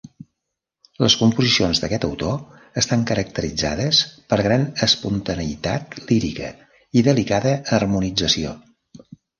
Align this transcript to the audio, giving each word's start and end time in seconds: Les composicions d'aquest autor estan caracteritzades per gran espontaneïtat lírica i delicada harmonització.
Les 1.03 1.15
composicions 1.19 1.81
d'aquest 1.83 2.07
autor 2.07 2.57
estan 2.83 3.03
caracteritzades 3.13 4.01
per 4.33 4.41
gran 4.49 4.67
espontaneïtat 4.91 6.03
lírica 6.11 6.53
i 7.03 7.09
delicada 7.11 7.57
harmonització. 7.81 8.61